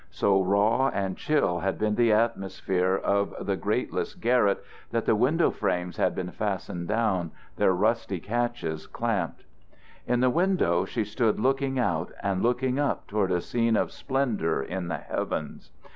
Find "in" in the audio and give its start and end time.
14.63-14.87